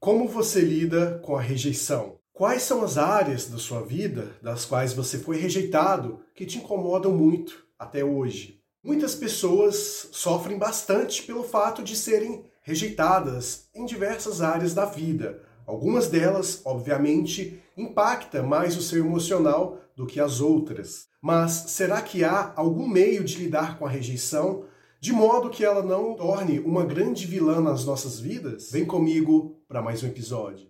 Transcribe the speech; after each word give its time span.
Como 0.00 0.26
você 0.26 0.62
lida 0.62 1.20
com 1.22 1.36
a 1.36 1.42
rejeição? 1.42 2.16
Quais 2.32 2.62
são 2.62 2.82
as 2.82 2.96
áreas 2.96 3.50
da 3.50 3.58
sua 3.58 3.82
vida 3.82 4.30
das 4.40 4.64
quais 4.64 4.94
você 4.94 5.18
foi 5.18 5.36
rejeitado 5.36 6.20
que 6.34 6.46
te 6.46 6.56
incomodam 6.56 7.12
muito 7.12 7.66
até 7.78 8.02
hoje? 8.02 8.62
Muitas 8.82 9.14
pessoas 9.14 10.08
sofrem 10.10 10.56
bastante 10.56 11.22
pelo 11.24 11.42
fato 11.42 11.82
de 11.82 11.94
serem 11.94 12.46
rejeitadas 12.62 13.68
em 13.74 13.84
diversas 13.84 14.40
áreas 14.40 14.72
da 14.72 14.86
vida. 14.86 15.42
Algumas 15.66 16.08
delas, 16.08 16.62
obviamente, 16.64 17.62
impactam 17.76 18.46
mais 18.46 18.78
o 18.78 18.82
seu 18.82 19.04
emocional 19.04 19.82
do 19.94 20.06
que 20.06 20.18
as 20.18 20.40
outras. 20.40 21.08
Mas 21.20 21.52
será 21.52 22.00
que 22.00 22.24
há 22.24 22.54
algum 22.56 22.88
meio 22.88 23.22
de 23.22 23.36
lidar 23.36 23.78
com 23.78 23.84
a 23.84 23.90
rejeição 23.90 24.64
de 25.00 25.14
modo 25.14 25.48
que 25.48 25.64
ela 25.64 25.82
não 25.82 26.14
torne 26.14 26.60
uma 26.60 26.84
grande 26.84 27.26
vilã 27.26 27.58
nas 27.58 27.86
nossas 27.86 28.20
vidas? 28.20 28.70
Vem 28.70 28.84
comigo 28.84 29.56
para 29.66 29.80
mais 29.80 30.02
um 30.02 30.06
episódio. 30.06 30.68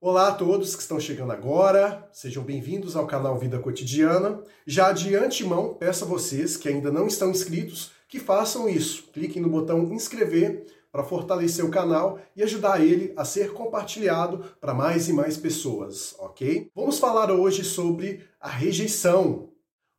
Olá 0.00 0.28
a 0.28 0.32
todos 0.32 0.74
que 0.74 0.80
estão 0.80 0.98
chegando 0.98 1.32
agora, 1.32 2.08
sejam 2.10 2.42
bem-vindos 2.42 2.96
ao 2.96 3.06
canal 3.06 3.38
Vida 3.38 3.58
Cotidiana. 3.58 4.42
Já 4.66 4.90
de 4.90 5.14
antemão, 5.14 5.74
peço 5.74 6.06
a 6.06 6.08
vocês 6.08 6.56
que 6.56 6.66
ainda 6.66 6.90
não 6.90 7.06
estão 7.06 7.30
inscritos 7.30 7.92
que 8.08 8.18
façam 8.18 8.66
isso. 8.66 9.04
Cliquem 9.12 9.42
no 9.42 9.50
botão 9.50 9.92
inscrever 9.92 10.64
para 10.92 11.04
fortalecer 11.04 11.64
o 11.64 11.70
canal 11.70 12.18
e 12.34 12.42
ajudar 12.42 12.80
ele 12.80 13.12
a 13.16 13.24
ser 13.24 13.52
compartilhado 13.52 14.44
para 14.60 14.74
mais 14.74 15.08
e 15.08 15.12
mais 15.12 15.36
pessoas, 15.36 16.14
ok? 16.18 16.70
Vamos 16.74 16.98
falar 16.98 17.30
hoje 17.30 17.64
sobre 17.64 18.24
a 18.40 18.48
rejeição. 18.48 19.48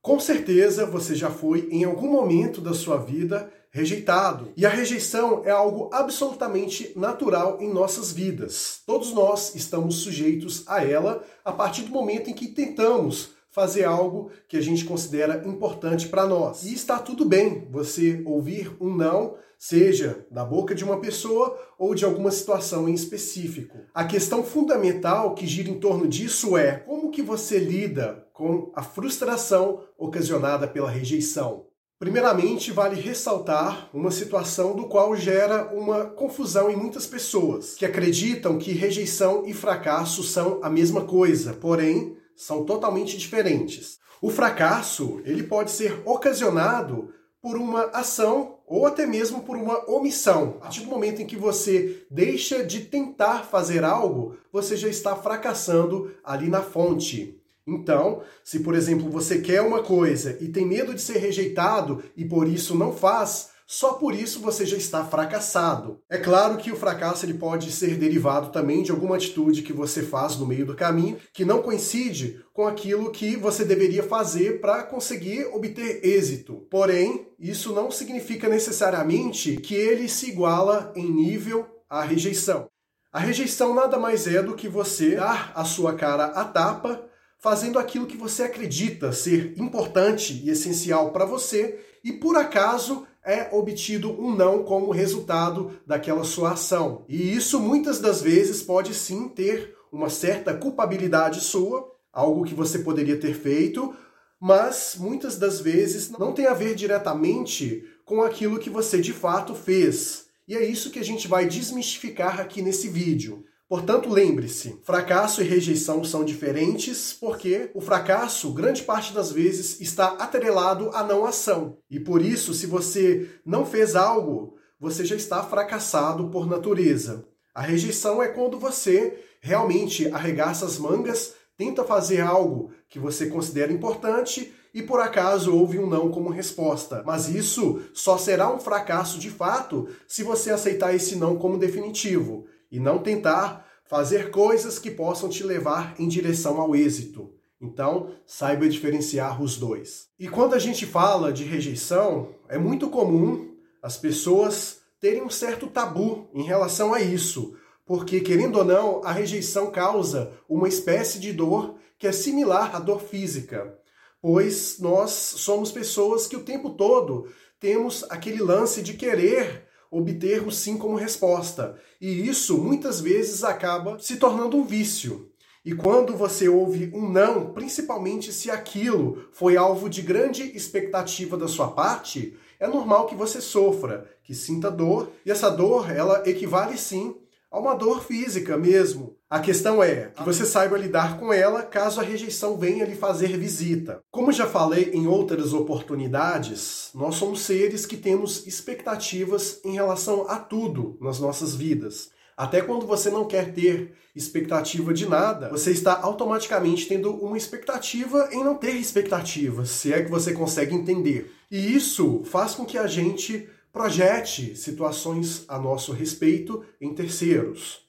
Com 0.01 0.19
certeza 0.19 0.85
você 0.85 1.15
já 1.15 1.29
foi 1.29 1.69
em 1.71 1.83
algum 1.83 2.09
momento 2.09 2.59
da 2.59 2.73
sua 2.73 2.97
vida 2.97 3.51
rejeitado. 3.71 4.51
E 4.57 4.65
a 4.65 4.69
rejeição 4.69 5.43
é 5.45 5.49
algo 5.49 5.89
absolutamente 5.93 6.91
natural 6.95 7.57
em 7.61 7.71
nossas 7.71 8.11
vidas. 8.11 8.81
Todos 8.85 9.13
nós 9.13 9.55
estamos 9.55 9.95
sujeitos 9.95 10.63
a 10.67 10.83
ela 10.83 11.23
a 11.43 11.51
partir 11.51 11.83
do 11.83 11.91
momento 11.91 12.29
em 12.29 12.33
que 12.33 12.47
tentamos 12.47 13.31
fazer 13.49 13.83
algo 13.83 14.31
que 14.47 14.57
a 14.57 14.61
gente 14.61 14.85
considera 14.85 15.43
importante 15.45 16.07
para 16.07 16.27
nós. 16.27 16.63
E 16.63 16.73
está 16.73 16.99
tudo 16.99 17.25
bem 17.25 17.67
você 17.69 18.21
ouvir 18.25 18.75
um 18.79 18.93
não 18.95 19.35
seja 19.61 20.25
da 20.31 20.43
boca 20.43 20.73
de 20.73 20.83
uma 20.83 20.99
pessoa 20.99 21.55
ou 21.77 21.93
de 21.93 22.03
alguma 22.03 22.31
situação 22.31 22.89
em 22.89 22.95
específico. 22.95 23.77
A 23.93 24.03
questão 24.03 24.43
fundamental 24.43 25.35
que 25.35 25.45
gira 25.45 25.69
em 25.69 25.79
torno 25.79 26.07
disso 26.07 26.57
é 26.57 26.77
como 26.77 27.11
que 27.11 27.21
você 27.21 27.59
lida 27.59 28.25
com 28.33 28.71
a 28.75 28.81
frustração 28.81 29.83
ocasionada 29.99 30.67
pela 30.67 30.89
rejeição. 30.89 31.67
Primeiramente, 31.99 32.71
vale 32.71 32.99
ressaltar 32.99 33.87
uma 33.93 34.09
situação 34.09 34.75
do 34.75 34.87
qual 34.87 35.15
gera 35.15 35.71
uma 35.71 36.05
confusão 36.05 36.67
em 36.67 36.75
muitas 36.75 37.05
pessoas, 37.05 37.75
que 37.75 37.85
acreditam 37.85 38.57
que 38.57 38.71
rejeição 38.71 39.43
e 39.45 39.53
fracasso 39.53 40.23
são 40.23 40.59
a 40.63 40.71
mesma 40.71 41.01
coisa, 41.01 41.53
porém 41.53 42.17
são 42.35 42.65
totalmente 42.65 43.15
diferentes. 43.15 43.99
O 44.19 44.31
fracasso, 44.31 45.21
ele 45.23 45.43
pode 45.43 45.69
ser 45.69 46.01
ocasionado 46.03 47.13
por 47.41 47.57
uma 47.57 47.85
ação 47.85 48.59
ou 48.71 48.85
até 48.85 49.05
mesmo 49.05 49.41
por 49.41 49.57
uma 49.57 49.83
omissão. 49.91 50.55
A 50.59 50.61
partir 50.61 50.79
do 50.79 50.89
momento 50.89 51.21
em 51.21 51.25
que 51.25 51.35
você 51.35 52.03
deixa 52.09 52.63
de 52.63 52.79
tentar 52.79 53.43
fazer 53.43 53.83
algo, 53.83 54.37
você 54.49 54.77
já 54.77 54.87
está 54.87 55.13
fracassando 55.13 56.11
ali 56.23 56.47
na 56.47 56.61
fonte. 56.61 57.37
Então, 57.67 58.21
se 58.43 58.61
por 58.61 58.73
exemplo 58.73 59.09
você 59.09 59.39
quer 59.41 59.61
uma 59.61 59.83
coisa 59.83 60.37
e 60.39 60.47
tem 60.47 60.65
medo 60.65 60.93
de 60.93 61.01
ser 61.01 61.17
rejeitado 61.17 62.01
e 62.15 62.23
por 62.23 62.47
isso 62.47 62.77
não 62.77 62.93
faz, 62.93 63.50
só 63.71 63.93
por 63.93 64.13
isso 64.13 64.41
você 64.41 64.65
já 64.65 64.75
está 64.75 65.05
fracassado. 65.05 66.01
É 66.09 66.17
claro 66.17 66.57
que 66.57 66.73
o 66.73 66.75
fracasso 66.75 67.25
ele 67.25 67.35
pode 67.35 67.71
ser 67.71 67.95
derivado 67.95 68.49
também 68.49 68.83
de 68.83 68.91
alguma 68.91 69.15
atitude 69.15 69.61
que 69.61 69.71
você 69.71 70.03
faz 70.03 70.35
no 70.35 70.45
meio 70.45 70.65
do 70.65 70.75
caminho 70.75 71.17
que 71.33 71.45
não 71.45 71.61
coincide 71.61 72.43
com 72.53 72.67
aquilo 72.67 73.11
que 73.11 73.37
você 73.37 73.63
deveria 73.63 74.03
fazer 74.03 74.59
para 74.59 74.83
conseguir 74.83 75.45
obter 75.53 76.05
êxito. 76.05 76.67
Porém, 76.69 77.29
isso 77.39 77.71
não 77.71 77.89
significa 77.89 78.49
necessariamente 78.49 79.55
que 79.55 79.73
ele 79.73 80.09
se 80.09 80.31
iguala 80.31 80.91
em 80.93 81.09
nível 81.09 81.65
à 81.89 82.03
rejeição. 82.03 82.67
A 83.09 83.21
rejeição 83.21 83.73
nada 83.73 83.97
mais 83.97 84.27
é 84.27 84.43
do 84.43 84.53
que 84.53 84.67
você 84.67 85.15
dar 85.15 85.53
a 85.55 85.63
sua 85.63 85.93
cara 85.93 86.25
à 86.25 86.43
tapa 86.43 87.05
fazendo 87.39 87.79
aquilo 87.79 88.05
que 88.05 88.17
você 88.17 88.43
acredita 88.43 89.13
ser 89.13 89.57
importante 89.57 90.41
e 90.43 90.49
essencial 90.49 91.13
para 91.13 91.23
você 91.23 91.79
e 92.03 92.11
por 92.11 92.35
acaso 92.35 93.07
é 93.23 93.49
obtido 93.51 94.11
um 94.11 94.35
não 94.35 94.63
como 94.63 94.91
resultado 94.91 95.79
daquela 95.85 96.23
sua 96.23 96.53
ação. 96.53 97.05
E 97.07 97.35
isso 97.35 97.59
muitas 97.59 97.99
das 97.99 98.21
vezes 98.21 98.61
pode 98.61 98.93
sim 98.93 99.29
ter 99.29 99.75
uma 99.91 100.09
certa 100.09 100.53
culpabilidade 100.53 101.41
sua, 101.41 101.91
algo 102.11 102.45
que 102.45 102.55
você 102.55 102.79
poderia 102.79 103.19
ter 103.19 103.33
feito, 103.33 103.93
mas 104.39 104.95
muitas 104.97 105.37
das 105.37 105.59
vezes 105.59 106.09
não 106.09 106.33
tem 106.33 106.47
a 106.47 106.53
ver 106.53 106.73
diretamente 106.73 107.83
com 108.05 108.21
aquilo 108.21 108.59
que 108.59 108.69
você 108.69 108.99
de 108.99 109.13
fato 109.13 109.53
fez. 109.53 110.25
E 110.47 110.55
é 110.55 110.65
isso 110.65 110.89
que 110.89 110.99
a 110.99 111.03
gente 111.03 111.27
vai 111.27 111.45
desmistificar 111.45 112.39
aqui 112.39 112.61
nesse 112.61 112.89
vídeo. 112.89 113.45
Portanto, 113.71 114.09
lembre-se, 114.09 114.77
fracasso 114.83 115.41
e 115.41 115.45
rejeição 115.45 116.03
são 116.03 116.25
diferentes 116.25 117.13
porque 117.13 117.71
o 117.73 117.79
fracasso, 117.79 118.51
grande 118.51 118.83
parte 118.83 119.13
das 119.13 119.31
vezes, 119.31 119.79
está 119.79 120.07
atrelado 120.07 120.89
à 120.93 121.05
não 121.05 121.23
ação. 121.25 121.77
E 121.89 121.97
por 121.97 122.21
isso, 122.21 122.53
se 122.53 122.65
você 122.65 123.29
não 123.45 123.65
fez 123.65 123.95
algo, 123.95 124.57
você 124.77 125.05
já 125.05 125.15
está 125.15 125.41
fracassado 125.41 126.27
por 126.27 126.45
natureza. 126.45 127.25
A 127.55 127.61
rejeição 127.61 128.21
é 128.21 128.27
quando 128.27 128.59
você 128.59 129.17
realmente 129.39 130.05
arregaça 130.09 130.65
as 130.65 130.77
mangas, 130.77 131.35
tenta 131.55 131.85
fazer 131.85 132.19
algo 132.19 132.73
que 132.89 132.99
você 132.99 133.27
considera 133.27 133.71
importante 133.71 134.53
e 134.73 134.83
por 134.83 134.99
acaso 134.99 135.55
houve 135.55 135.79
um 135.79 135.87
não 135.87 136.11
como 136.11 136.29
resposta. 136.29 137.03
Mas 137.05 137.29
isso 137.29 137.79
só 137.93 138.17
será 138.17 138.53
um 138.53 138.59
fracasso 138.59 139.17
de 139.17 139.29
fato 139.29 139.87
se 140.09 140.23
você 140.23 140.51
aceitar 140.51 140.93
esse 140.93 141.15
não 141.15 141.37
como 141.37 141.57
definitivo 141.57 142.45
e 142.71 142.79
não 142.79 142.99
tentar 142.99 143.67
fazer 143.85 144.31
coisas 144.31 144.79
que 144.79 144.89
possam 144.89 145.27
te 145.27 145.43
levar 145.43 145.93
em 145.99 146.07
direção 146.07 146.61
ao 146.61 146.75
êxito. 146.75 147.33
Então, 147.59 148.11
saiba 148.25 148.67
diferenciar 148.67 149.41
os 149.41 149.57
dois. 149.57 150.07
E 150.17 150.27
quando 150.27 150.55
a 150.55 150.59
gente 150.59 150.85
fala 150.85 151.31
de 151.31 151.43
rejeição, 151.43 152.29
é 152.47 152.57
muito 152.57 152.89
comum 152.89 153.53
as 153.83 153.97
pessoas 153.97 154.79
terem 154.99 155.21
um 155.21 155.29
certo 155.29 155.67
tabu 155.67 156.29
em 156.33 156.43
relação 156.43 156.93
a 156.93 157.01
isso, 157.01 157.55
porque, 157.85 158.21
querendo 158.21 158.59
ou 158.59 158.65
não, 158.65 159.03
a 159.03 159.11
rejeição 159.11 159.69
causa 159.71 160.31
uma 160.47 160.67
espécie 160.67 161.19
de 161.19 161.33
dor 161.33 161.75
que 161.99 162.07
é 162.07 162.11
similar 162.11 162.75
à 162.75 162.79
dor 162.79 163.01
física, 163.01 163.77
pois 164.21 164.79
nós 164.79 165.11
somos 165.11 165.71
pessoas 165.71 166.27
que 166.27 166.35
o 166.35 166.43
tempo 166.43 166.71
todo 166.71 167.27
temos 167.59 168.03
aquele 168.09 168.41
lance 168.41 168.81
de 168.81 168.93
querer 168.93 169.67
obter 169.91 170.47
o 170.47 170.51
sim 170.51 170.77
como 170.77 170.95
resposta. 170.95 171.77
E 171.99 172.27
isso 172.27 172.57
muitas 172.57 173.01
vezes 173.01 173.43
acaba 173.43 173.99
se 173.99 174.15
tornando 174.15 174.55
um 174.55 174.63
vício. 174.63 175.29
E 175.63 175.75
quando 175.75 176.15
você 176.15 176.49
ouve 176.49 176.89
um 176.95 177.07
não, 177.07 177.53
principalmente 177.53 178.33
se 178.33 178.49
aquilo 178.49 179.25
foi 179.31 179.57
alvo 179.57 179.89
de 179.89 180.01
grande 180.01 180.43
expectativa 180.55 181.37
da 181.37 181.47
sua 181.47 181.69
parte, 181.69 182.35
é 182.59 182.67
normal 182.67 183.05
que 183.05 183.13
você 183.13 183.39
sofra, 183.39 184.09
que 184.23 184.33
sinta 184.33 184.71
dor, 184.71 185.11
e 185.25 185.29
essa 185.29 185.49
dor, 185.51 185.91
ela 185.91 186.23
equivale 186.27 186.77
sim 186.77 187.15
a 187.51 187.59
uma 187.59 187.75
dor 187.75 188.01
física 188.01 188.57
mesmo. 188.57 189.17
A 189.29 189.39
questão 189.39 189.83
é 189.83 190.11
que 190.15 190.23
você 190.23 190.45
saiba 190.45 190.77
lidar 190.77 191.19
com 191.19 191.33
ela 191.33 191.63
caso 191.63 191.99
a 191.99 192.03
rejeição 192.03 192.57
venha 192.57 192.85
lhe 192.85 192.95
fazer 192.95 193.37
visita. 193.37 193.99
Como 194.09 194.31
já 194.31 194.47
falei 194.47 194.91
em 194.93 195.05
outras 195.05 195.53
oportunidades, 195.53 196.89
nós 196.95 197.15
somos 197.15 197.41
seres 197.41 197.85
que 197.85 197.97
temos 197.97 198.47
expectativas 198.47 199.59
em 199.65 199.73
relação 199.73 200.25
a 200.29 200.37
tudo 200.37 200.97
nas 201.01 201.19
nossas 201.19 201.53
vidas. 201.53 202.09
Até 202.37 202.61
quando 202.61 202.87
você 202.87 203.09
não 203.09 203.25
quer 203.25 203.53
ter 203.53 203.93
expectativa 204.15 204.93
de 204.93 205.07
nada, 205.07 205.49
você 205.49 205.71
está 205.71 205.99
automaticamente 206.01 206.87
tendo 206.87 207.13
uma 207.13 207.37
expectativa 207.37 208.29
em 208.31 208.43
não 208.43 208.55
ter 208.55 208.75
expectativas, 208.75 209.69
se 209.69 209.93
é 209.93 210.01
que 210.01 210.09
você 210.09 210.33
consegue 210.33 210.73
entender. 210.73 211.31
E 211.49 211.75
isso 211.75 212.21
faz 212.25 212.55
com 212.55 212.65
que 212.65 212.77
a 212.77 212.87
gente 212.87 213.47
projete 213.71 214.55
situações 214.55 215.45
a 215.47 215.57
nosso 215.57 215.91
respeito 215.91 216.63
em 216.79 216.93
terceiros. 216.93 217.81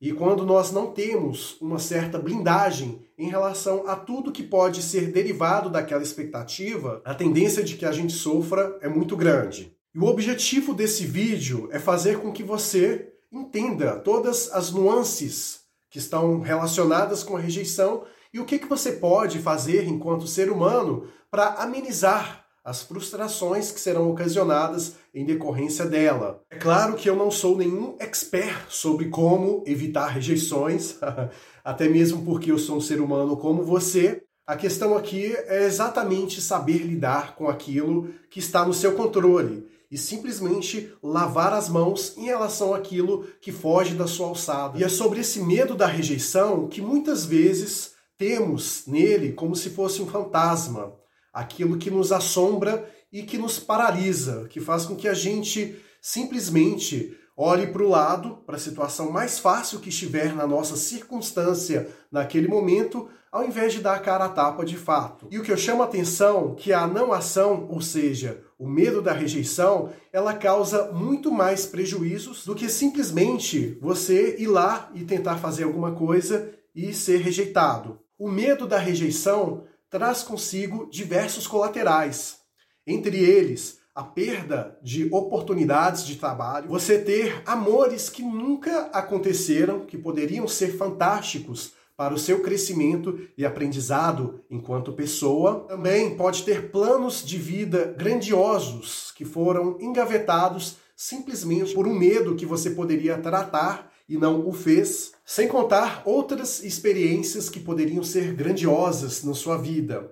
E 0.00 0.12
quando 0.12 0.46
nós 0.46 0.70
não 0.70 0.92
temos 0.92 1.60
uma 1.60 1.78
certa 1.78 2.18
blindagem 2.18 3.04
em 3.18 3.28
relação 3.28 3.88
a 3.88 3.96
tudo 3.96 4.30
que 4.30 4.44
pode 4.44 4.80
ser 4.80 5.10
derivado 5.10 5.68
daquela 5.68 6.02
expectativa, 6.02 7.02
a 7.04 7.14
tendência 7.14 7.64
de 7.64 7.76
que 7.76 7.84
a 7.84 7.90
gente 7.90 8.12
sofra 8.12 8.78
é 8.80 8.88
muito 8.88 9.16
grande. 9.16 9.76
E 9.92 9.98
o 9.98 10.04
objetivo 10.04 10.72
desse 10.72 11.04
vídeo 11.04 11.68
é 11.72 11.80
fazer 11.80 12.20
com 12.20 12.32
que 12.32 12.44
você 12.44 13.12
entenda 13.32 13.96
todas 13.96 14.52
as 14.52 14.70
nuances 14.70 15.62
que 15.90 15.98
estão 15.98 16.40
relacionadas 16.40 17.22
com 17.22 17.36
a 17.36 17.40
rejeição 17.40 18.04
E 18.32 18.38
o 18.38 18.44
que, 18.44 18.58
que 18.58 18.68
você 18.68 18.92
pode 18.92 19.38
fazer 19.38 19.88
enquanto 19.88 20.26
ser 20.26 20.52
humano 20.52 21.08
para 21.30 21.54
amenizar 21.54 22.44
as 22.68 22.82
frustrações 22.82 23.72
que 23.72 23.80
serão 23.80 24.10
ocasionadas 24.10 24.96
em 25.14 25.24
decorrência 25.24 25.86
dela. 25.86 26.42
É 26.50 26.56
claro 26.56 26.96
que 26.96 27.08
eu 27.08 27.16
não 27.16 27.30
sou 27.30 27.56
nenhum 27.56 27.96
expert 27.98 28.66
sobre 28.68 29.08
como 29.08 29.64
evitar 29.66 30.08
rejeições, 30.08 30.98
até 31.64 31.88
mesmo 31.88 32.22
porque 32.26 32.52
eu 32.52 32.58
sou 32.58 32.76
um 32.76 32.80
ser 32.80 33.00
humano 33.00 33.38
como 33.38 33.64
você. 33.64 34.22
A 34.46 34.54
questão 34.54 34.94
aqui 34.94 35.34
é 35.46 35.64
exatamente 35.64 36.42
saber 36.42 36.82
lidar 36.82 37.36
com 37.36 37.48
aquilo 37.48 38.10
que 38.28 38.38
está 38.38 38.66
no 38.66 38.74
seu 38.74 38.92
controle 38.92 39.66
e 39.90 39.96
simplesmente 39.96 40.92
lavar 41.02 41.54
as 41.54 41.70
mãos 41.70 42.18
em 42.18 42.26
relação 42.26 42.74
àquilo 42.74 43.24
que 43.40 43.50
foge 43.50 43.94
da 43.94 44.06
sua 44.06 44.26
alçada. 44.26 44.78
E 44.78 44.84
é 44.84 44.90
sobre 44.90 45.20
esse 45.20 45.40
medo 45.40 45.74
da 45.74 45.86
rejeição 45.86 46.68
que 46.68 46.82
muitas 46.82 47.24
vezes 47.24 47.92
temos 48.18 48.82
nele 48.86 49.32
como 49.32 49.56
se 49.56 49.70
fosse 49.70 50.02
um 50.02 50.06
fantasma 50.06 50.98
aquilo 51.38 51.78
que 51.78 51.90
nos 51.90 52.10
assombra 52.10 52.88
e 53.12 53.22
que 53.22 53.38
nos 53.38 53.58
paralisa, 53.58 54.46
que 54.50 54.60
faz 54.60 54.84
com 54.84 54.96
que 54.96 55.06
a 55.06 55.14
gente 55.14 55.80
simplesmente 56.02 57.16
olhe 57.36 57.68
para 57.68 57.82
o 57.82 57.88
lado, 57.88 58.38
para 58.44 58.56
a 58.56 58.60
situação 58.60 59.12
mais 59.12 59.38
fácil 59.38 59.78
que 59.78 59.88
estiver 59.88 60.34
na 60.34 60.46
nossa 60.46 60.76
circunstância 60.76 61.88
naquele 62.10 62.48
momento, 62.48 63.08
ao 63.30 63.44
invés 63.44 63.72
de 63.72 63.80
dar 63.80 63.94
a 63.94 64.00
cara 64.00 64.24
a 64.24 64.28
tapa 64.28 64.64
de 64.64 64.76
fato. 64.76 65.28
E 65.30 65.38
o 65.38 65.42
que 65.44 65.52
eu 65.52 65.56
chamo 65.56 65.82
a 65.82 65.84
atenção 65.84 66.56
que 66.56 66.72
a 66.72 66.86
não 66.88 67.12
ação, 67.12 67.68
ou 67.70 67.80
seja, 67.80 68.42
o 68.58 68.68
medo 68.68 69.00
da 69.00 69.12
rejeição, 69.12 69.90
ela 70.12 70.34
causa 70.34 70.90
muito 70.90 71.30
mais 71.30 71.64
prejuízos 71.64 72.44
do 72.44 72.56
que 72.56 72.68
simplesmente 72.68 73.78
você 73.80 74.34
ir 74.38 74.48
lá 74.48 74.90
e 74.92 75.04
tentar 75.04 75.36
fazer 75.36 75.62
alguma 75.62 75.92
coisa 75.92 76.50
e 76.74 76.92
ser 76.92 77.18
rejeitado. 77.18 78.00
O 78.18 78.28
medo 78.28 78.66
da 78.66 78.78
rejeição 78.78 79.62
traz 79.90 80.22
consigo 80.22 80.88
diversos 80.90 81.46
colaterais, 81.46 82.38
entre 82.86 83.18
eles 83.18 83.78
a 83.94 84.02
perda 84.02 84.78
de 84.80 85.08
oportunidades 85.12 86.06
de 86.06 86.16
trabalho, 86.16 86.68
você 86.68 86.98
ter 86.98 87.42
amores 87.44 88.08
que 88.08 88.22
nunca 88.22 88.82
aconteceram, 88.92 89.84
que 89.84 89.98
poderiam 89.98 90.46
ser 90.46 90.76
fantásticos 90.76 91.72
para 91.96 92.14
o 92.14 92.18
seu 92.18 92.40
crescimento 92.40 93.18
e 93.36 93.44
aprendizado 93.44 94.44
enquanto 94.48 94.92
pessoa. 94.92 95.66
Também 95.68 96.16
pode 96.16 96.44
ter 96.44 96.70
planos 96.70 97.24
de 97.26 97.36
vida 97.38 97.92
grandiosos 97.98 99.12
que 99.16 99.24
foram 99.24 99.76
engavetados 99.80 100.76
simplesmente 100.94 101.74
por 101.74 101.88
um 101.88 101.94
medo 101.94 102.36
que 102.36 102.46
você 102.46 102.70
poderia 102.70 103.18
tratar 103.18 103.87
e 104.08 104.16
não 104.16 104.48
o 104.48 104.52
fez, 104.52 105.12
sem 105.24 105.46
contar 105.46 106.02
outras 106.06 106.62
experiências 106.64 107.50
que 107.50 107.60
poderiam 107.60 108.02
ser 108.02 108.34
grandiosas 108.34 109.22
na 109.22 109.34
sua 109.34 109.58
vida. 109.58 110.10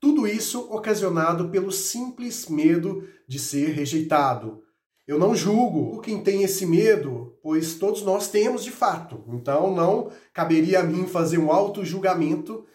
Tudo 0.00 0.26
isso 0.26 0.60
ocasionado 0.72 1.48
pelo 1.48 1.70
simples 1.70 2.48
medo 2.48 3.08
de 3.26 3.38
ser 3.38 3.70
rejeitado. 3.70 4.62
Eu 5.06 5.18
não 5.18 5.36
julgo 5.36 6.00
quem 6.00 6.20
tem 6.20 6.42
esse 6.42 6.66
medo, 6.66 7.38
pois 7.40 7.74
todos 7.76 8.02
nós 8.02 8.28
temos 8.28 8.64
de 8.64 8.72
fato. 8.72 9.24
Então 9.28 9.74
não 9.74 10.10
caberia 10.32 10.80
a 10.80 10.82
mim 10.82 11.06
fazer 11.06 11.38
um 11.38 11.52
auto-julgamento 11.52 12.66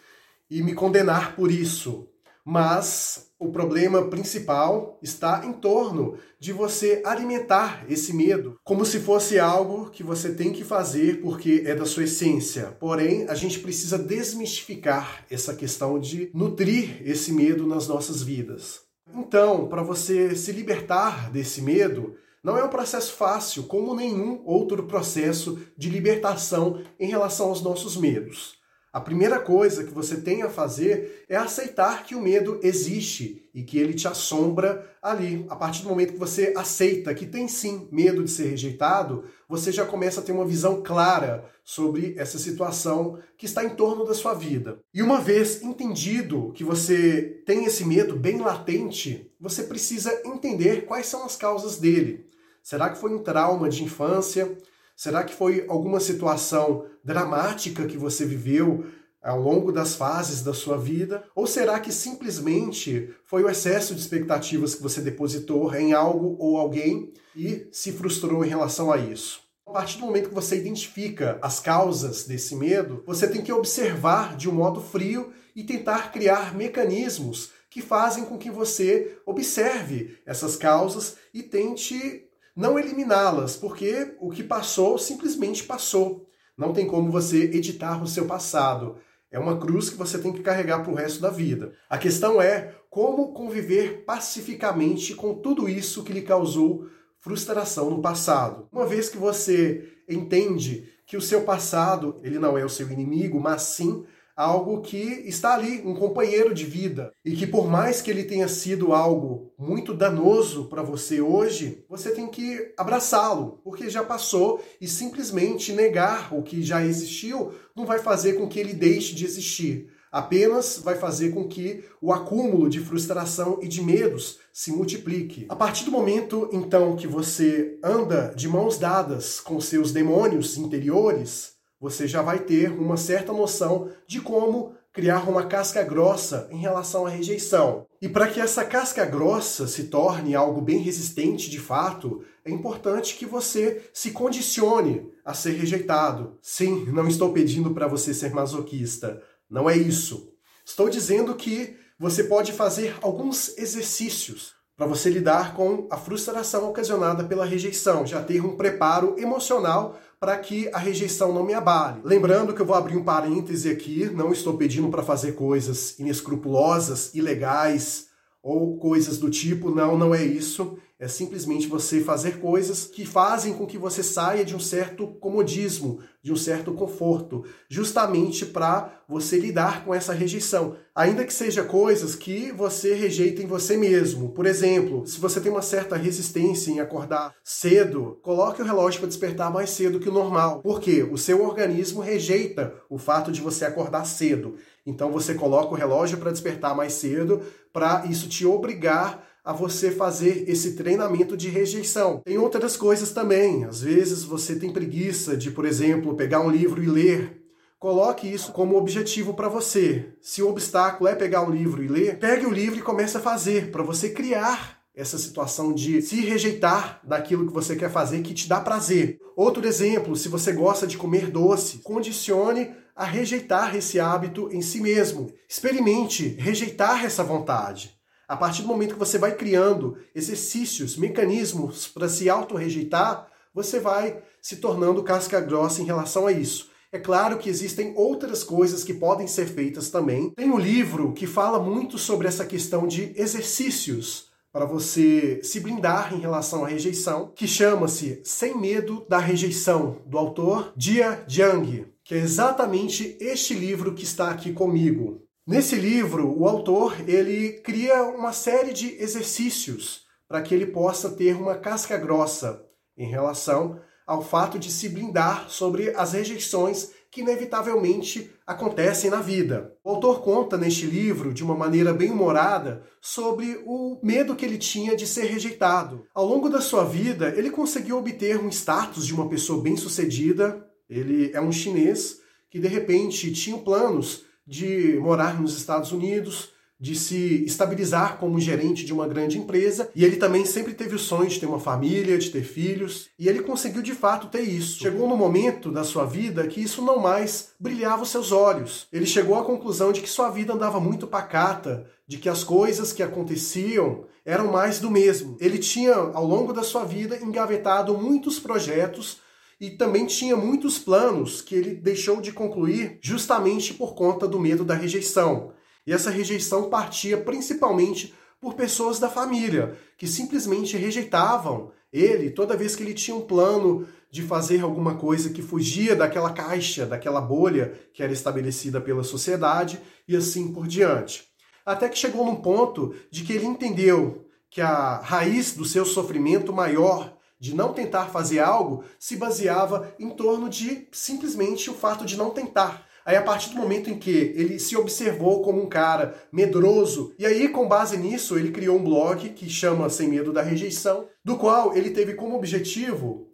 e 0.50 0.62
me 0.62 0.74
condenar 0.74 1.36
por 1.36 1.50
isso. 1.50 2.08
Mas 2.44 3.31
o 3.42 3.50
problema 3.50 4.08
principal 4.08 4.98
está 5.02 5.44
em 5.44 5.52
torno 5.52 6.16
de 6.38 6.52
você 6.52 7.02
alimentar 7.04 7.84
esse 7.88 8.14
medo 8.14 8.56
como 8.62 8.84
se 8.84 9.00
fosse 9.00 9.38
algo 9.38 9.90
que 9.90 10.02
você 10.02 10.32
tem 10.32 10.52
que 10.52 10.62
fazer 10.62 11.20
porque 11.20 11.64
é 11.66 11.74
da 11.74 11.84
sua 11.84 12.04
essência. 12.04 12.76
Porém, 12.78 13.26
a 13.28 13.34
gente 13.34 13.58
precisa 13.58 13.98
desmistificar 13.98 15.26
essa 15.28 15.54
questão 15.54 15.98
de 15.98 16.30
nutrir 16.32 17.02
esse 17.04 17.32
medo 17.32 17.66
nas 17.66 17.88
nossas 17.88 18.22
vidas. 18.22 18.82
Então, 19.12 19.66
para 19.66 19.82
você 19.82 20.36
se 20.36 20.52
libertar 20.52 21.30
desse 21.30 21.60
medo, 21.60 22.14
não 22.42 22.56
é 22.56 22.64
um 22.64 22.68
processo 22.68 23.12
fácil, 23.14 23.64
como 23.64 23.94
nenhum 23.94 24.40
outro 24.44 24.84
processo 24.84 25.58
de 25.76 25.90
libertação 25.90 26.80
em 26.98 27.08
relação 27.08 27.48
aos 27.48 27.60
nossos 27.60 27.96
medos. 27.96 28.61
A 28.92 29.00
primeira 29.00 29.40
coisa 29.40 29.84
que 29.84 29.94
você 29.94 30.20
tem 30.20 30.42
a 30.42 30.50
fazer 30.50 31.24
é 31.26 31.34
aceitar 31.34 32.04
que 32.04 32.14
o 32.14 32.20
medo 32.20 32.60
existe 32.62 33.48
e 33.54 33.62
que 33.62 33.78
ele 33.78 33.94
te 33.94 34.06
assombra 34.06 34.86
ali. 35.00 35.46
A 35.48 35.56
partir 35.56 35.82
do 35.82 35.88
momento 35.88 36.12
que 36.12 36.18
você 36.18 36.52
aceita 36.54 37.14
que 37.14 37.24
tem 37.24 37.48
sim 37.48 37.88
medo 37.90 38.22
de 38.22 38.30
ser 38.30 38.48
rejeitado, 38.48 39.24
você 39.48 39.72
já 39.72 39.86
começa 39.86 40.20
a 40.20 40.22
ter 40.22 40.32
uma 40.32 40.44
visão 40.44 40.82
clara 40.82 41.50
sobre 41.64 42.14
essa 42.18 42.38
situação 42.38 43.18
que 43.38 43.46
está 43.46 43.64
em 43.64 43.70
torno 43.70 44.04
da 44.04 44.12
sua 44.12 44.34
vida. 44.34 44.78
E 44.92 45.02
uma 45.02 45.22
vez 45.22 45.62
entendido 45.62 46.52
que 46.54 46.62
você 46.62 47.42
tem 47.46 47.64
esse 47.64 47.86
medo 47.86 48.14
bem 48.14 48.42
latente, 48.42 49.32
você 49.40 49.62
precisa 49.62 50.20
entender 50.22 50.84
quais 50.84 51.06
são 51.06 51.24
as 51.24 51.34
causas 51.34 51.78
dele. 51.78 52.26
Será 52.62 52.90
que 52.90 52.98
foi 52.98 53.14
um 53.14 53.22
trauma 53.22 53.70
de 53.70 53.84
infância? 53.84 54.54
Será 54.96 55.24
que 55.24 55.34
foi 55.34 55.64
alguma 55.68 56.00
situação 56.00 56.86
dramática 57.04 57.86
que 57.86 57.96
você 57.96 58.24
viveu 58.24 58.84
ao 59.22 59.40
longo 59.40 59.70
das 59.70 59.94
fases 59.94 60.42
da 60.42 60.52
sua 60.52 60.76
vida? 60.76 61.24
Ou 61.34 61.46
será 61.46 61.78
que 61.78 61.92
simplesmente 61.92 63.14
foi 63.24 63.42
o 63.42 63.48
excesso 63.48 63.94
de 63.94 64.00
expectativas 64.00 64.74
que 64.74 64.82
você 64.82 65.00
depositou 65.00 65.74
em 65.74 65.92
algo 65.92 66.36
ou 66.38 66.56
alguém 66.56 67.12
e 67.34 67.68
se 67.70 67.92
frustrou 67.92 68.44
em 68.44 68.48
relação 68.48 68.92
a 68.92 68.98
isso? 68.98 69.40
A 69.66 69.70
partir 69.70 69.98
do 69.98 70.06
momento 70.06 70.28
que 70.28 70.34
você 70.34 70.56
identifica 70.56 71.38
as 71.40 71.60
causas 71.60 72.24
desse 72.24 72.54
medo, 72.56 73.02
você 73.06 73.28
tem 73.28 73.40
que 73.40 73.52
observar 73.52 74.36
de 74.36 74.48
um 74.48 74.52
modo 74.52 74.80
frio 74.80 75.32
e 75.54 75.62
tentar 75.62 76.12
criar 76.12 76.54
mecanismos 76.54 77.50
que 77.70 77.80
fazem 77.80 78.24
com 78.24 78.36
que 78.36 78.50
você 78.50 79.16
observe 79.24 80.18
essas 80.26 80.56
causas 80.56 81.16
e 81.32 81.42
tente 81.42 82.28
não 82.54 82.78
eliminá-las, 82.78 83.56
porque 83.56 84.14
o 84.20 84.30
que 84.30 84.42
passou 84.42 84.98
simplesmente 84.98 85.64
passou. 85.64 86.28
Não 86.56 86.72
tem 86.72 86.86
como 86.86 87.10
você 87.10 87.44
editar 87.44 88.02
o 88.02 88.06
seu 88.06 88.26
passado. 88.26 88.96
É 89.30 89.38
uma 89.38 89.58
cruz 89.58 89.88
que 89.88 89.96
você 89.96 90.18
tem 90.18 90.32
que 90.32 90.42
carregar 90.42 90.82
para 90.82 90.92
o 90.92 90.94
resto 90.94 91.20
da 91.20 91.30
vida. 91.30 91.72
A 91.88 91.96
questão 91.96 92.40
é 92.40 92.74
como 92.90 93.32
conviver 93.32 94.04
pacificamente 94.04 95.14
com 95.14 95.34
tudo 95.34 95.68
isso 95.68 96.04
que 96.04 96.12
lhe 96.12 96.20
causou 96.20 96.86
frustração 97.18 97.88
no 97.88 98.02
passado. 98.02 98.68
Uma 98.70 98.84
vez 98.84 99.08
que 99.08 99.16
você 99.16 99.88
entende 100.06 100.92
que 101.06 101.16
o 101.16 101.22
seu 101.22 101.42
passado 101.42 102.20
ele 102.22 102.38
não 102.38 102.58
é 102.58 102.64
o 102.64 102.68
seu 102.68 102.90
inimigo, 102.90 103.40
mas 103.40 103.62
sim 103.62 104.04
algo 104.36 104.80
que 104.80 105.02
está 105.26 105.54
ali, 105.54 105.82
um 105.84 105.94
companheiro 105.94 106.54
de 106.54 106.64
vida. 106.64 107.12
E 107.24 107.34
que 107.36 107.46
por 107.46 107.68
mais 107.68 108.00
que 108.00 108.10
ele 108.10 108.24
tenha 108.24 108.48
sido 108.48 108.92
algo 108.92 109.52
muito 109.58 109.94
danoso 109.94 110.66
para 110.66 110.82
você 110.82 111.20
hoje, 111.20 111.84
você 111.88 112.10
tem 112.10 112.26
que 112.28 112.72
abraçá-lo, 112.76 113.60
porque 113.64 113.88
já 113.90 114.02
passou 114.02 114.62
e 114.80 114.88
simplesmente 114.88 115.72
negar 115.72 116.34
o 116.34 116.42
que 116.42 116.62
já 116.62 116.84
existiu 116.84 117.52
não 117.76 117.86
vai 117.86 117.98
fazer 117.98 118.34
com 118.34 118.48
que 118.48 118.58
ele 118.58 118.72
deixe 118.72 119.14
de 119.14 119.24
existir. 119.24 119.88
Apenas 120.12 120.78
vai 120.78 120.94
fazer 120.96 121.30
com 121.30 121.48
que 121.48 121.82
o 121.98 122.12
acúmulo 122.12 122.68
de 122.68 122.80
frustração 122.80 123.58
e 123.62 123.66
de 123.66 123.80
medos 123.80 124.40
se 124.52 124.70
multiplique. 124.70 125.46
A 125.48 125.56
partir 125.56 125.86
do 125.86 125.90
momento, 125.90 126.50
então, 126.52 126.94
que 126.94 127.06
você 127.06 127.78
anda 127.82 128.34
de 128.36 128.46
mãos 128.46 128.76
dadas 128.76 129.40
com 129.40 129.58
seus 129.58 129.90
demônios 129.90 130.58
interiores, 130.58 131.51
você 131.82 132.06
já 132.06 132.22
vai 132.22 132.38
ter 132.38 132.70
uma 132.70 132.96
certa 132.96 133.32
noção 133.32 133.90
de 134.06 134.20
como 134.20 134.72
criar 134.92 135.28
uma 135.28 135.46
casca 135.46 135.82
grossa 135.82 136.46
em 136.52 136.58
relação 136.58 137.04
à 137.04 137.08
rejeição. 137.08 137.86
E 138.00 138.08
para 138.08 138.28
que 138.28 138.40
essa 138.40 138.64
casca 138.64 139.04
grossa 139.04 139.66
se 139.66 139.84
torne 139.84 140.36
algo 140.36 140.60
bem 140.60 140.78
resistente 140.78 141.50
de 141.50 141.58
fato, 141.58 142.22
é 142.44 142.52
importante 142.52 143.16
que 143.16 143.26
você 143.26 143.82
se 143.92 144.12
condicione 144.12 145.10
a 145.24 145.34
ser 145.34 145.52
rejeitado. 145.52 146.38
Sim, 146.40 146.84
não 146.92 147.08
estou 147.08 147.32
pedindo 147.32 147.74
para 147.74 147.88
você 147.88 148.14
ser 148.14 148.32
masoquista. 148.32 149.20
Não 149.50 149.68
é 149.68 149.76
isso. 149.76 150.32
Estou 150.64 150.88
dizendo 150.88 151.34
que 151.34 151.76
você 151.98 152.22
pode 152.22 152.52
fazer 152.52 152.94
alguns 153.02 153.58
exercícios 153.58 154.54
para 154.76 154.86
você 154.86 155.10
lidar 155.10 155.54
com 155.54 155.88
a 155.90 155.96
frustração 155.96 156.68
ocasionada 156.68 157.24
pela 157.24 157.44
rejeição, 157.44 158.06
já 158.06 158.22
ter 158.22 158.40
um 158.40 158.56
preparo 158.56 159.16
emocional 159.18 159.98
para 160.22 160.38
que 160.38 160.70
a 160.72 160.78
rejeição 160.78 161.32
não 161.32 161.42
me 161.42 161.52
abale. 161.52 162.00
Lembrando 162.04 162.54
que 162.54 162.62
eu 162.62 162.64
vou 162.64 162.76
abrir 162.76 162.96
um 162.96 163.02
parêntese 163.02 163.68
aqui, 163.68 164.08
não 164.14 164.30
estou 164.30 164.56
pedindo 164.56 164.88
para 164.88 165.02
fazer 165.02 165.32
coisas 165.32 165.98
inescrupulosas, 165.98 167.12
ilegais 167.12 168.06
ou 168.40 168.76
coisas 168.78 169.18
do 169.18 169.28
tipo. 169.28 169.74
Não, 169.74 169.98
não 169.98 170.14
é 170.14 170.22
isso. 170.22 170.78
É 171.02 171.08
simplesmente 171.08 171.66
você 171.66 172.00
fazer 172.00 172.38
coisas 172.38 172.84
que 172.84 173.04
fazem 173.04 173.54
com 173.54 173.66
que 173.66 173.76
você 173.76 174.04
saia 174.04 174.44
de 174.44 174.54
um 174.54 174.60
certo 174.60 175.08
comodismo, 175.08 175.98
de 176.22 176.32
um 176.32 176.36
certo 176.36 176.72
conforto, 176.74 177.44
justamente 177.68 178.46
para 178.46 179.02
você 179.08 179.36
lidar 179.36 179.84
com 179.84 179.92
essa 179.92 180.12
rejeição. 180.12 180.76
Ainda 180.94 181.24
que 181.24 181.34
seja 181.34 181.64
coisas 181.64 182.14
que 182.14 182.52
você 182.52 182.94
rejeita 182.94 183.42
em 183.42 183.48
você 183.48 183.76
mesmo. 183.76 184.28
Por 184.28 184.46
exemplo, 184.46 185.04
se 185.04 185.18
você 185.18 185.40
tem 185.40 185.50
uma 185.50 185.60
certa 185.60 185.96
resistência 185.96 186.70
em 186.70 186.78
acordar 186.78 187.34
cedo, 187.42 188.20
coloque 188.22 188.62
o 188.62 188.64
relógio 188.64 189.00
para 189.00 189.08
despertar 189.08 189.52
mais 189.52 189.70
cedo 189.70 189.98
que 189.98 190.08
o 190.08 190.12
normal. 190.12 190.60
Por 190.60 190.78
quê? 190.78 191.02
O 191.02 191.18
seu 191.18 191.42
organismo 191.44 192.00
rejeita 192.00 192.74
o 192.88 192.96
fato 192.96 193.32
de 193.32 193.40
você 193.40 193.64
acordar 193.64 194.04
cedo. 194.04 194.54
Então 194.86 195.10
você 195.10 195.34
coloca 195.34 195.74
o 195.74 195.76
relógio 195.76 196.18
para 196.18 196.30
despertar 196.30 196.76
mais 196.76 196.92
cedo, 196.92 197.42
para 197.72 198.06
isso 198.06 198.28
te 198.28 198.46
obrigar 198.46 199.31
a 199.44 199.52
você 199.52 199.90
fazer 199.90 200.44
esse 200.48 200.74
treinamento 200.74 201.36
de 201.36 201.48
rejeição. 201.48 202.20
Tem 202.24 202.38
outras 202.38 202.76
coisas 202.76 203.10
também. 203.12 203.64
Às 203.64 203.80
vezes 203.80 204.22
você 204.22 204.54
tem 204.56 204.72
preguiça 204.72 205.36
de, 205.36 205.50
por 205.50 205.64
exemplo, 205.64 206.14
pegar 206.14 206.40
um 206.40 206.50
livro 206.50 206.82
e 206.82 206.86
ler. 206.86 207.42
Coloque 207.78 208.32
isso 208.32 208.52
como 208.52 208.76
objetivo 208.76 209.34
para 209.34 209.48
você. 209.48 210.14
Se 210.20 210.40
o 210.40 210.48
obstáculo 210.48 211.08
é 211.08 211.16
pegar 211.16 211.42
um 211.42 211.50
livro 211.50 211.82
e 211.82 211.88
ler, 211.88 212.18
pegue 212.18 212.46
o 212.46 212.52
livro 212.52 212.78
e 212.78 212.82
comece 212.82 213.16
a 213.16 213.20
fazer, 213.20 213.72
para 213.72 213.82
você 213.82 214.10
criar 214.10 214.80
essa 214.94 215.18
situação 215.18 215.72
de 215.72 216.00
se 216.02 216.20
rejeitar 216.20 217.00
daquilo 217.02 217.46
que 217.46 217.52
você 217.52 217.74
quer 217.74 217.90
fazer 217.90 218.22
que 218.22 218.34
te 218.34 218.48
dá 218.48 218.60
prazer. 218.60 219.18
Outro 219.34 219.66
exemplo, 219.66 220.14
se 220.14 220.28
você 220.28 220.52
gosta 220.52 220.86
de 220.86 220.96
comer 220.96 221.30
doce, 221.30 221.78
condicione 221.78 222.70
a 222.94 223.04
rejeitar 223.04 223.74
esse 223.74 223.98
hábito 223.98 224.48
em 224.52 224.60
si 224.60 224.80
mesmo. 224.80 225.32
Experimente 225.48 226.36
rejeitar 226.38 227.04
essa 227.04 227.24
vontade. 227.24 228.00
A 228.32 228.36
partir 228.38 228.62
do 228.62 228.68
momento 228.68 228.94
que 228.94 228.98
você 228.98 229.18
vai 229.18 229.34
criando 229.34 229.98
exercícios, 230.14 230.96
mecanismos 230.96 231.86
para 231.86 232.08
se 232.08 232.30
auto-rejeitar, 232.30 233.26
você 233.54 233.78
vai 233.78 234.22
se 234.40 234.56
tornando 234.56 235.02
casca 235.02 235.38
grossa 235.38 235.82
em 235.82 235.84
relação 235.84 236.26
a 236.26 236.32
isso. 236.32 236.70
É 236.90 236.98
claro 236.98 237.36
que 237.36 237.50
existem 237.50 237.92
outras 237.94 238.42
coisas 238.42 238.82
que 238.82 238.94
podem 238.94 239.26
ser 239.26 239.44
feitas 239.48 239.90
também. 239.90 240.30
Tem 240.30 240.50
um 240.50 240.58
livro 240.58 241.12
que 241.12 241.26
fala 241.26 241.58
muito 241.58 241.98
sobre 241.98 242.26
essa 242.26 242.46
questão 242.46 242.86
de 242.86 243.12
exercícios 243.16 244.30
para 244.50 244.64
você 244.64 245.40
se 245.42 245.60
blindar 245.60 246.14
em 246.14 246.18
relação 246.18 246.64
à 246.64 246.68
rejeição, 246.68 247.30
que 247.34 247.46
chama-se 247.46 248.22
Sem 248.24 248.58
Medo 248.58 249.04
da 249.10 249.18
Rejeição, 249.18 249.98
do 250.06 250.16
autor 250.16 250.72
Jia 250.74 251.22
Jiang, 251.28 251.86
que 252.02 252.14
é 252.14 252.18
exatamente 252.18 253.14
este 253.20 253.52
livro 253.52 253.92
que 253.92 254.04
está 254.04 254.30
aqui 254.30 254.54
comigo. 254.54 255.20
Nesse 255.44 255.74
livro, 255.74 256.38
o 256.38 256.46
autor 256.46 256.96
ele 257.08 257.54
cria 257.64 258.04
uma 258.04 258.32
série 258.32 258.72
de 258.72 258.94
exercícios 259.02 260.02
para 260.28 260.40
que 260.40 260.54
ele 260.54 260.66
possa 260.66 261.10
ter 261.10 261.34
uma 261.34 261.56
casca 261.56 261.98
grossa 261.98 262.64
em 262.96 263.08
relação 263.08 263.80
ao 264.06 264.22
fato 264.22 264.56
de 264.56 264.70
se 264.70 264.88
blindar 264.88 265.50
sobre 265.50 265.90
as 265.96 266.12
rejeições 266.12 266.90
que 267.10 267.22
inevitavelmente 267.22 268.30
acontecem 268.46 269.10
na 269.10 269.20
vida. 269.20 269.76
O 269.82 269.90
autor 269.90 270.22
conta 270.22 270.56
neste 270.56 270.86
livro, 270.86 271.34
de 271.34 271.42
uma 271.42 271.56
maneira 271.56 271.92
bem 271.92 272.12
humorada, 272.12 272.84
sobre 273.00 273.60
o 273.66 273.98
medo 274.00 274.36
que 274.36 274.44
ele 274.44 274.58
tinha 274.58 274.94
de 274.94 275.08
ser 275.08 275.24
rejeitado. 275.24 276.06
Ao 276.14 276.24
longo 276.24 276.48
da 276.48 276.60
sua 276.60 276.84
vida, 276.84 277.34
ele 277.36 277.50
conseguiu 277.50 277.98
obter 277.98 278.38
um 278.38 278.48
status 278.48 279.04
de 279.04 279.12
uma 279.12 279.28
pessoa 279.28 279.60
bem-sucedida. 279.60 280.64
Ele 280.88 281.32
é 281.34 281.40
um 281.40 281.50
chinês 281.50 282.18
que 282.48 282.60
de 282.60 282.68
repente 282.68 283.32
tinha 283.32 283.58
planos 283.58 284.24
de 284.46 284.98
morar 285.00 285.40
nos 285.40 285.56
Estados 285.56 285.92
Unidos, 285.92 286.50
de 286.82 286.96
se 286.96 287.44
estabilizar 287.44 288.18
como 288.18 288.40
gerente 288.40 288.84
de 288.84 288.92
uma 288.92 289.06
grande 289.06 289.38
empresa, 289.38 289.88
e 289.94 290.04
ele 290.04 290.16
também 290.16 290.44
sempre 290.44 290.74
teve 290.74 290.96
o 290.96 290.98
sonho 290.98 291.28
de 291.28 291.38
ter 291.38 291.46
uma 291.46 291.60
família, 291.60 292.18
de 292.18 292.28
ter 292.28 292.42
filhos, 292.42 293.08
e 293.16 293.28
ele 293.28 293.42
conseguiu 293.42 293.82
de 293.82 293.94
fato 293.94 294.26
ter 294.26 294.40
isso. 294.40 294.80
Chegou 294.80 295.08
no 295.08 295.16
momento 295.16 295.70
da 295.70 295.84
sua 295.84 296.04
vida 296.04 296.44
que 296.48 296.60
isso 296.60 296.82
não 296.82 296.98
mais 296.98 297.50
brilhava 297.60 298.02
os 298.02 298.08
seus 298.08 298.32
olhos. 298.32 298.88
Ele 298.92 299.06
chegou 299.06 299.38
à 299.38 299.44
conclusão 299.44 299.92
de 299.92 300.00
que 300.00 300.10
sua 300.10 300.28
vida 300.28 300.54
andava 300.54 300.80
muito 300.80 301.06
pacata, 301.06 301.86
de 302.04 302.18
que 302.18 302.28
as 302.28 302.42
coisas 302.42 302.92
que 302.92 303.02
aconteciam 303.02 304.04
eram 304.24 304.50
mais 304.50 304.80
do 304.80 304.90
mesmo. 304.90 305.36
Ele 305.38 305.58
tinha, 305.58 305.94
ao 305.94 306.26
longo 306.26 306.52
da 306.52 306.64
sua 306.64 306.84
vida, 306.84 307.16
engavetado 307.22 307.96
muitos 307.96 308.40
projetos 308.40 309.18
e 309.62 309.70
também 309.70 310.06
tinha 310.06 310.36
muitos 310.36 310.76
planos 310.76 311.40
que 311.40 311.54
ele 311.54 311.76
deixou 311.76 312.20
de 312.20 312.32
concluir 312.32 312.98
justamente 313.00 313.72
por 313.72 313.94
conta 313.94 314.26
do 314.26 314.40
medo 314.40 314.64
da 314.64 314.74
rejeição. 314.74 315.52
E 315.86 315.92
essa 315.92 316.10
rejeição 316.10 316.68
partia 316.68 317.16
principalmente 317.16 318.12
por 318.40 318.54
pessoas 318.54 318.98
da 318.98 319.08
família, 319.08 319.78
que 319.96 320.08
simplesmente 320.08 320.76
rejeitavam 320.76 321.70
ele 321.92 322.28
toda 322.30 322.56
vez 322.56 322.74
que 322.74 322.82
ele 322.82 322.92
tinha 322.92 323.16
um 323.16 323.20
plano 323.20 323.86
de 324.10 324.22
fazer 324.22 324.62
alguma 324.62 324.96
coisa 324.96 325.30
que 325.30 325.40
fugia 325.40 325.94
daquela 325.94 326.32
caixa, 326.32 326.84
daquela 326.84 327.20
bolha 327.20 327.72
que 327.94 328.02
era 328.02 328.12
estabelecida 328.12 328.80
pela 328.80 329.04
sociedade 329.04 329.80
e 330.08 330.16
assim 330.16 330.52
por 330.52 330.66
diante. 330.66 331.28
Até 331.64 331.88
que 331.88 331.96
chegou 331.96 332.26
num 332.26 332.34
ponto 332.34 332.96
de 333.12 333.22
que 333.22 333.32
ele 333.32 333.46
entendeu 333.46 334.26
que 334.50 334.60
a 334.60 334.96
raiz 334.96 335.54
do 335.54 335.64
seu 335.64 335.84
sofrimento 335.84 336.52
maior 336.52 337.16
de 337.42 337.56
não 337.56 337.72
tentar 337.72 338.06
fazer 338.06 338.38
algo 338.38 338.84
se 339.00 339.16
baseava 339.16 339.92
em 339.98 340.10
torno 340.10 340.48
de 340.48 340.86
simplesmente 340.92 341.68
o 341.68 341.74
fato 341.74 342.04
de 342.04 342.16
não 342.16 342.30
tentar. 342.30 342.86
Aí, 343.04 343.16
a 343.16 343.22
partir 343.22 343.50
do 343.50 343.56
momento 343.56 343.90
em 343.90 343.98
que 343.98 344.32
ele 344.36 344.60
se 344.60 344.76
observou 344.76 345.42
como 345.42 345.60
um 345.60 345.68
cara 345.68 346.14
medroso, 346.30 347.12
e 347.18 347.26
aí, 347.26 347.48
com 347.48 347.66
base 347.66 347.96
nisso, 347.96 348.38
ele 348.38 348.52
criou 348.52 348.78
um 348.78 348.84
blog 348.84 349.30
que 349.30 349.50
chama 349.50 349.90
Sem 349.90 350.06
Medo 350.06 350.32
da 350.32 350.40
Rejeição, 350.40 351.08
do 351.24 351.36
qual 351.36 351.76
ele 351.76 351.90
teve 351.90 352.14
como 352.14 352.36
objetivo, 352.36 353.26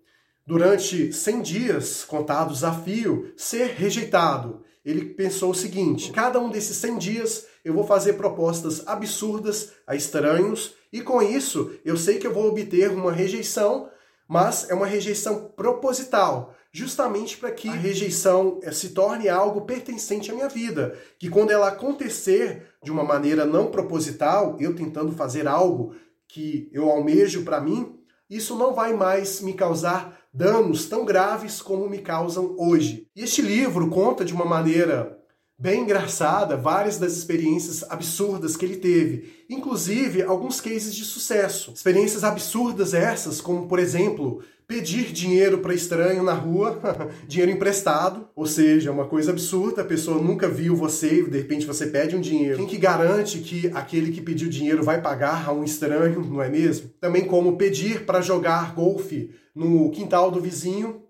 durante 0.47 1.13
100 1.13 1.43
dias 1.43 2.03
contados 2.03 2.65
a 2.65 2.73
fio, 2.73 3.31
ser 3.37 3.75
rejeitado. 3.77 4.63
Ele 4.87 5.05
pensou 5.05 5.51
o 5.51 5.55
seguinte: 5.55 6.13
cada 6.13 6.41
um 6.41 6.49
desses 6.49 6.79
100 6.79 6.97
dias 6.97 7.47
eu 7.63 7.75
vou 7.75 7.85
fazer 7.85 8.15
propostas 8.15 8.89
absurdas 8.89 9.73
a 9.87 9.95
estranhos, 9.95 10.73
e 10.91 11.03
com 11.03 11.21
isso 11.21 11.73
eu 11.85 11.99
sei 11.99 12.17
que 12.17 12.27
eu 12.27 12.33
vou 12.33 12.49
obter 12.49 12.91
uma 12.91 13.13
rejeição 13.13 13.91
mas 14.29 14.69
é 14.69 14.75
uma 14.75 14.87
rejeição 14.87 15.51
proposital, 15.57 16.55
justamente 16.71 17.39
para 17.39 17.51
que 17.51 17.69
a 17.69 17.73
rejeição 17.73 18.61
eh, 18.63 18.71
se 18.71 18.91
torne 18.91 19.27
algo 19.29 19.63
pertencente 19.63 20.31
à 20.31 20.35
minha 20.35 20.49
vida, 20.49 20.95
que 21.19 21.31
quando 21.31 21.51
ela 21.51 21.69
acontecer 21.69 22.67
de 22.83 22.93
uma 22.93 23.03
maneira 23.03 23.47
não 23.47 23.71
proposital, 23.71 24.57
eu 24.61 24.77
tentando 24.77 25.13
fazer 25.13 25.49
algo 25.49 25.95
que 26.29 26.69
eu 26.73 26.91
almejo 26.91 27.43
para 27.43 27.59
mim, 27.59 27.99
isso 28.29 28.55
não 28.55 28.75
vai 28.75 28.93
mais 28.93 29.41
me 29.41 29.55
causar 29.55 30.21
danos 30.33 30.87
tão 30.87 31.07
graves 31.07 31.63
como 31.63 31.89
me 31.89 31.99
causam 31.99 32.55
hoje. 32.59 33.09
E 33.17 33.23
este 33.23 33.41
livro 33.41 33.89
conta 33.89 34.23
de 34.25 34.35
uma 34.35 34.45
maneira 34.45 35.18
bem 35.59 35.83
engraçada 35.83 36.57
várias 36.57 36.99
das 36.99 37.15
experiências 37.15 37.83
absurdas 37.91 38.57
que 38.57 38.65
ele 38.65 38.77
teve, 38.77 39.45
inclusive 39.51 40.23
alguns 40.23 40.61
cases 40.61 40.95
de 40.95 41.05
sucesso. 41.05 41.73
Experiências 41.75 42.23
absurdas 42.23 42.95
essas, 42.95 43.41
como 43.41 43.67
por 43.67 43.81
exemplo, 43.81 44.41
pedir 44.69 45.13
dinheiro 45.13 45.59
para 45.59 45.75
estranho 45.75 46.23
na 46.23 46.33
rua, 46.35 46.79
dinheiro 47.27 47.51
emprestado, 47.51 48.29
ou 48.37 48.47
seja, 48.47 48.93
uma 48.93 49.07
coisa 49.07 49.33
absurda, 49.33 49.83
a 49.83 49.85
pessoa 49.85 50.23
nunca 50.23 50.49
viu 50.49 50.77
você 50.77 51.23
e 51.23 51.29
de 51.29 51.39
repente 51.39 51.67
você 51.67 51.89
pede 51.89 52.15
um 52.15 52.21
dinheiro. 52.21 52.59
Quem 52.59 52.67
que 52.67 52.77
garante 52.77 53.39
que 53.39 53.69
aquele 53.75 54.13
que 54.13 54.21
pediu 54.21 54.49
dinheiro 54.49 54.85
vai 54.85 55.01
pagar 55.01 55.49
a 55.49 55.53
um 55.53 55.65
estranho, 55.65 56.21
não 56.21 56.41
é 56.41 56.49
mesmo? 56.49 56.91
Também 57.01 57.25
como 57.25 57.57
pedir 57.57 58.05
para 58.05 58.21
jogar 58.21 58.75
golfe 58.75 59.31
no 59.53 59.91
quintal 59.91 60.31
do 60.31 60.41
vizinho 60.41 61.03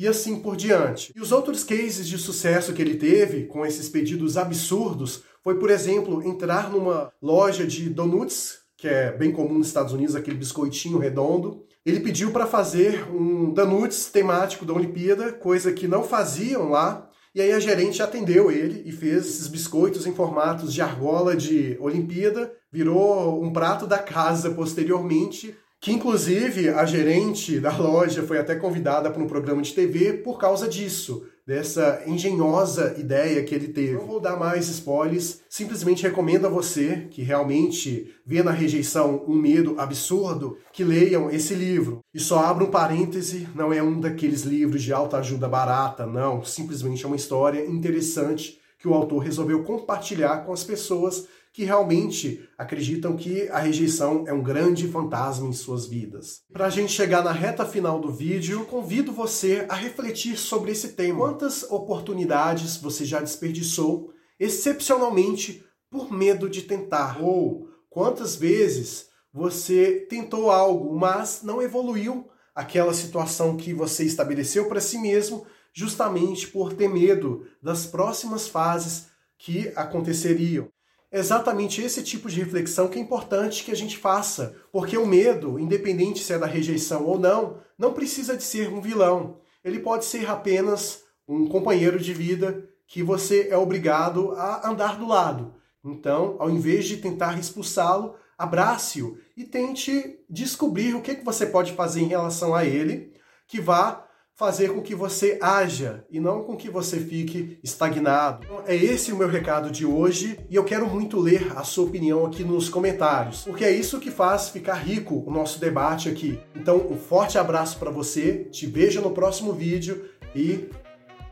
e 0.00 0.08
assim 0.08 0.40
por 0.40 0.56
diante. 0.56 1.12
E 1.14 1.20
os 1.20 1.30
outros 1.30 1.62
cases 1.62 2.08
de 2.08 2.16
sucesso 2.16 2.72
que 2.72 2.80
ele 2.80 2.94
teve 2.94 3.44
com 3.44 3.66
esses 3.66 3.86
pedidos 3.86 4.38
absurdos 4.38 5.24
foi, 5.44 5.58
por 5.58 5.68
exemplo, 5.68 6.26
entrar 6.26 6.70
numa 6.70 7.12
loja 7.20 7.66
de 7.66 7.90
donuts, 7.90 8.60
que 8.78 8.88
é 8.88 9.12
bem 9.12 9.30
comum 9.30 9.58
nos 9.58 9.66
Estados 9.66 9.92
Unidos, 9.92 10.16
aquele 10.16 10.38
biscoitinho 10.38 10.96
redondo. 10.96 11.66
Ele 11.84 12.00
pediu 12.00 12.30
para 12.30 12.46
fazer 12.46 13.14
um 13.14 13.52
donuts 13.52 14.06
temático 14.06 14.64
da 14.64 14.72
Olimpíada, 14.72 15.34
coisa 15.34 15.70
que 15.70 15.86
não 15.86 16.02
faziam 16.02 16.70
lá. 16.70 17.06
E 17.34 17.42
aí 17.42 17.52
a 17.52 17.60
gerente 17.60 18.02
atendeu 18.02 18.50
ele 18.50 18.82
e 18.86 18.92
fez 18.92 19.26
esses 19.26 19.48
biscoitos 19.48 20.06
em 20.06 20.14
formatos 20.14 20.72
de 20.72 20.80
argola 20.80 21.36
de 21.36 21.76
Olimpíada, 21.78 22.50
virou 22.72 23.44
um 23.44 23.52
prato 23.52 23.86
da 23.86 23.98
casa 23.98 24.50
posteriormente 24.52 25.54
que 25.80 25.90
inclusive 25.90 26.68
a 26.68 26.84
gerente 26.84 27.58
da 27.58 27.74
loja 27.74 28.22
foi 28.22 28.38
até 28.38 28.54
convidada 28.54 29.10
para 29.10 29.22
um 29.22 29.26
programa 29.26 29.62
de 29.62 29.72
TV 29.72 30.12
por 30.12 30.38
causa 30.38 30.68
disso, 30.68 31.24
dessa 31.46 32.02
engenhosa 32.06 32.94
ideia 32.98 33.42
que 33.42 33.54
ele 33.54 33.68
teve. 33.68 33.94
Não 33.94 34.06
vou 34.06 34.20
dar 34.20 34.36
mais 34.36 34.68
spoilers, 34.68 35.40
simplesmente 35.48 36.02
recomendo 36.02 36.46
a 36.46 36.50
você 36.50 37.08
que 37.10 37.22
realmente 37.22 38.14
vê 38.26 38.42
na 38.42 38.50
rejeição 38.50 39.24
um 39.26 39.34
medo 39.34 39.74
absurdo, 39.78 40.58
que 40.70 40.84
leiam 40.84 41.30
esse 41.30 41.54
livro. 41.54 42.00
E 42.12 42.20
só 42.20 42.40
abro 42.40 42.66
um 42.66 42.70
parêntese, 42.70 43.48
não 43.54 43.72
é 43.72 43.82
um 43.82 43.98
daqueles 43.98 44.42
livros 44.42 44.82
de 44.82 44.92
alta 44.92 45.16
ajuda 45.16 45.48
barata, 45.48 46.04
não, 46.04 46.44
simplesmente 46.44 47.04
é 47.04 47.06
uma 47.06 47.16
história 47.16 47.64
interessante 47.64 48.60
que 48.78 48.88
o 48.88 48.94
autor 48.94 49.18
resolveu 49.18 49.62
compartilhar 49.62 50.44
com 50.44 50.52
as 50.52 50.64
pessoas 50.64 51.26
que 51.52 51.64
realmente 51.64 52.48
acreditam 52.56 53.16
que 53.16 53.48
a 53.48 53.58
rejeição 53.58 54.24
é 54.26 54.32
um 54.32 54.42
grande 54.42 54.86
fantasma 54.86 55.48
em 55.48 55.52
suas 55.52 55.86
vidas. 55.86 56.42
Para 56.52 56.66
a 56.66 56.70
gente 56.70 56.92
chegar 56.92 57.24
na 57.24 57.32
reta 57.32 57.64
final 57.64 58.00
do 58.00 58.12
vídeo, 58.12 58.64
convido 58.66 59.12
você 59.12 59.66
a 59.68 59.74
refletir 59.74 60.36
sobre 60.36 60.70
esse 60.70 60.90
tema. 60.90 61.18
Quantas 61.18 61.64
oportunidades 61.64 62.76
você 62.76 63.04
já 63.04 63.20
desperdiçou, 63.20 64.12
excepcionalmente 64.38 65.64
por 65.90 66.12
medo 66.12 66.48
de 66.48 66.62
tentar? 66.62 67.20
Ou 67.20 67.68
quantas 67.88 68.36
vezes 68.36 69.08
você 69.32 70.06
tentou 70.08 70.50
algo, 70.50 70.96
mas 70.96 71.42
não 71.42 71.60
evoluiu 71.60 72.28
aquela 72.54 72.94
situação 72.94 73.56
que 73.56 73.72
você 73.72 74.04
estabeleceu 74.04 74.68
para 74.68 74.80
si 74.80 74.98
mesmo, 74.98 75.46
justamente 75.72 76.48
por 76.48 76.72
ter 76.72 76.88
medo 76.88 77.46
das 77.62 77.86
próximas 77.86 78.48
fases 78.48 79.06
que 79.38 79.72
aconteceriam. 79.74 80.68
Exatamente 81.12 81.82
esse 81.82 82.02
tipo 82.04 82.28
de 82.28 82.40
reflexão 82.40 82.88
que 82.88 82.98
é 82.98 83.02
importante 83.02 83.64
que 83.64 83.72
a 83.72 83.76
gente 83.76 83.98
faça, 83.98 84.54
porque 84.70 84.96
o 84.96 85.06
medo, 85.06 85.58
independente 85.58 86.22
se 86.22 86.32
é 86.32 86.38
da 86.38 86.46
rejeição 86.46 87.04
ou 87.04 87.18
não, 87.18 87.58
não 87.76 87.92
precisa 87.92 88.36
de 88.36 88.44
ser 88.44 88.72
um 88.72 88.80
vilão. 88.80 89.40
Ele 89.64 89.80
pode 89.80 90.04
ser 90.04 90.30
apenas 90.30 91.02
um 91.26 91.48
companheiro 91.48 91.98
de 91.98 92.14
vida 92.14 92.68
que 92.86 93.02
você 93.02 93.48
é 93.50 93.56
obrigado 93.56 94.32
a 94.32 94.68
andar 94.68 94.98
do 94.98 95.06
lado. 95.06 95.54
Então, 95.84 96.36
ao 96.38 96.50
invés 96.50 96.86
de 96.86 96.98
tentar 96.98 97.38
expulsá-lo, 97.38 98.14
abrace-o 98.38 99.18
e 99.36 99.44
tente 99.44 100.18
descobrir 100.28 100.94
o 100.94 101.02
que 101.02 101.14
você 101.24 101.46
pode 101.46 101.72
fazer 101.72 102.02
em 102.02 102.08
relação 102.08 102.54
a 102.54 102.64
ele 102.64 103.12
que 103.46 103.60
vá 103.60 104.06
fazer 104.40 104.72
com 104.72 104.80
que 104.80 104.94
você 104.94 105.38
haja 105.38 106.02
e 106.10 106.18
não 106.18 106.42
com 106.42 106.56
que 106.56 106.70
você 106.70 106.98
fique 106.98 107.58
estagnado. 107.62 108.46
Então, 108.46 108.62
é 108.66 108.74
esse 108.74 109.12
o 109.12 109.16
meu 109.16 109.28
recado 109.28 109.70
de 109.70 109.84
hoje 109.84 110.40
e 110.48 110.56
eu 110.56 110.64
quero 110.64 110.88
muito 110.88 111.20
ler 111.20 111.52
a 111.54 111.62
sua 111.62 111.84
opinião 111.84 112.24
aqui 112.24 112.42
nos 112.42 112.70
comentários, 112.70 113.42
porque 113.44 113.66
é 113.66 113.70
isso 113.70 114.00
que 114.00 114.10
faz 114.10 114.48
ficar 114.48 114.76
rico 114.76 115.22
o 115.26 115.30
nosso 115.30 115.60
debate 115.60 116.08
aqui. 116.08 116.40
Então, 116.56 116.78
um 116.90 116.96
forte 116.96 117.36
abraço 117.36 117.78
para 117.78 117.90
você, 117.90 118.44
te 118.50 118.64
vejo 118.64 119.02
no 119.02 119.10
próximo 119.10 119.52
vídeo 119.52 120.06
e 120.34 120.70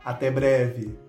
até 0.05 0.31
breve. 0.31 1.08